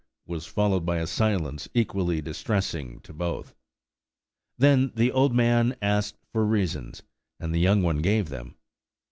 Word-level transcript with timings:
was 0.25 0.47
followed 0.47 0.83
by 0.83 0.97
a 0.97 1.05
silence 1.05 1.69
equally 1.75 2.21
distressing 2.21 2.99
to 3.01 3.13
both. 3.13 3.53
Then 4.57 4.91
the 4.95 5.11
old 5.11 5.35
man 5.35 5.77
asked 5.79 6.17
for 6.33 6.43
reasons, 6.43 7.03
and 7.39 7.53
the 7.53 7.59
young 7.59 7.83
one 7.83 8.01
gave 8.01 8.29
them. 8.29 8.55